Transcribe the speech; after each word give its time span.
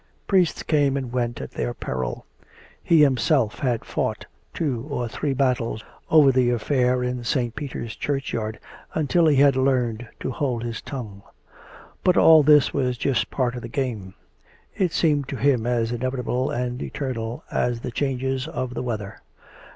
Priests 0.25 0.63
came 0.63 0.97
and 0.97 1.13
went 1.13 1.39
at 1.41 1.51
their 1.51 1.73
6 1.73 1.77
COME 1.79 1.91
RACK! 1.91 1.95
COME 1.95 2.01
ROPE! 2.01 2.15
peril.... 2.15 2.25
He 2.81 3.01
himself 3.03 3.59
had 3.59 3.85
fought 3.85 4.25
two 4.51 4.87
or 4.89 5.07
three 5.07 5.35
battles 5.35 5.83
over 6.09 6.31
the 6.31 6.49
affair 6.49 7.03
in 7.03 7.23
St. 7.23 7.55
Peter's 7.55 7.95
churchyard, 7.95 8.57
until 8.95 9.27
he 9.27 9.35
had 9.35 9.55
learned 9.55 10.09
to 10.21 10.31
hold 10.31 10.63
his 10.63 10.81
tongue. 10.81 11.21
But 12.03 12.17
all 12.17 12.41
this 12.41 12.73
was 12.73 12.97
just 12.97 13.29
part 13.29 13.53
of 13.55 13.61
the 13.61 13.67
game. 13.67 14.15
It 14.75 14.91
seemed 14.91 15.27
to 15.29 15.35
him 15.35 15.67
as 15.67 15.91
inevitable 15.91 16.49
and 16.49 16.81
eternal 16.81 17.43
as 17.51 17.81
the 17.81 17.91
changes 17.91 18.47
of 18.47 18.73
the 18.73 18.81
weather. 18.81 19.21